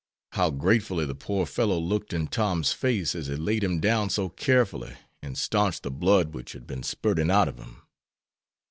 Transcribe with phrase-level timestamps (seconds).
[0.31, 4.29] How gratefully the poor fellow looked in Tom's face as he laid him down so
[4.29, 7.83] carefully and staunched the blood which had been spurting out of him.